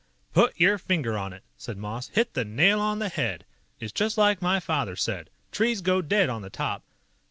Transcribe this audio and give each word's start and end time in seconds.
"Put 0.33 0.59
your 0.59 0.79
finger 0.79 1.15
on 1.15 1.31
it," 1.31 1.43
said 1.57 1.77
Moss. 1.77 2.07
"Hit 2.07 2.33
the 2.33 2.43
nail 2.43 2.79
on 2.79 2.97
the 2.97 3.07
head. 3.09 3.45
It's 3.79 3.91
just 3.93 4.17
like 4.17 4.41
my 4.41 4.59
father 4.59 4.95
said: 4.95 5.29
'Trees 5.51 5.81
go 5.81 6.01
dead 6.01 6.27
on 6.27 6.41
the 6.41 6.49
top.' 6.49 6.81